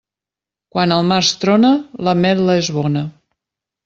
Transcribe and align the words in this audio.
Quan 0.75 0.93
al 0.95 1.03
març 1.11 1.29
trona, 1.43 1.71
l'ametla 2.07 2.57
és 2.63 2.71
bona. 2.79 3.05